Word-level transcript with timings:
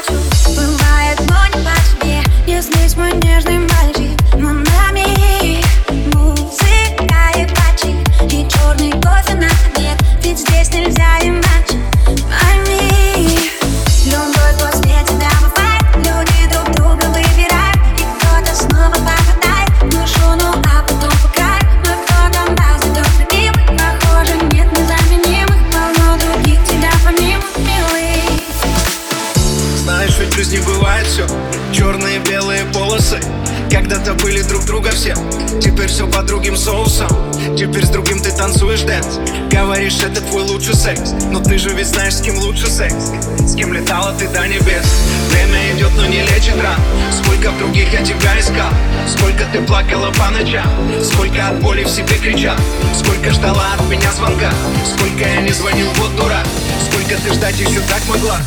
плачу. 0.00 0.20
Бывает, 0.48 1.18
но 1.20 1.58
не 1.58 1.64
по 1.64 1.74
тебе 1.90 2.22
Не 2.46 2.60
злись, 2.60 2.96
мой 2.96 3.12
нежный 3.12 3.59
жизни 30.50 30.64
бывает 30.66 31.06
все 31.06 31.26
Черные, 31.72 32.18
белые 32.20 32.64
полосы 32.72 33.20
Когда-то 33.70 34.14
были 34.14 34.42
друг 34.42 34.64
друга 34.64 34.90
все. 34.90 35.14
Теперь 35.60 35.86
все 35.86 36.08
по 36.08 36.22
другим 36.22 36.56
соусам 36.56 37.08
Теперь 37.56 37.86
с 37.86 37.90
другим 37.90 38.20
ты 38.20 38.32
танцуешь 38.32 38.80
dance. 38.82 39.20
Говоришь, 39.50 40.02
это 40.02 40.20
твой 40.22 40.42
лучший 40.42 40.74
секс 40.74 41.12
Но 41.30 41.40
ты 41.40 41.58
же 41.58 41.70
ведь 41.70 41.86
знаешь, 41.86 42.14
с 42.14 42.20
кем 42.20 42.38
лучше 42.38 42.68
секс. 42.68 43.12
С 43.40 43.54
кем 43.54 43.72
летала 43.72 44.12
ты 44.18 44.26
до 44.28 44.46
небес. 44.48 44.86
Время 45.30 45.72
идет, 45.76 45.92
но 45.96 46.06
не 46.06 46.22
лечит 46.22 46.60
ран. 46.60 46.80
Сколько 47.22 47.50
в 47.50 47.58
других 47.58 47.92
я 47.92 48.02
тебя 48.02 48.38
искал? 48.38 48.70
Сколько 49.06 49.44
ты 49.52 49.60
плакала 49.62 50.10
по 50.12 50.30
ночам? 50.30 50.66
Сколько 51.02 51.48
от 51.48 51.60
боли 51.60 51.84
в 51.84 51.88
себе 51.88 52.16
кричал 52.16 52.56
Сколько 52.94 53.30
ждала 53.30 53.74
от 53.78 53.88
меня 53.88 54.10
звонка? 54.12 54.50
Сколько 54.84 55.28
я 55.28 55.42
не 55.42 55.52
звонил, 55.52 55.86
вот 55.96 56.14
дурак? 56.16 56.46
Сколько 56.90 57.20
ты 57.22 57.34
ждать 57.34 57.58
еще 57.58 57.80
так 57.88 58.02
могла 58.08 58.40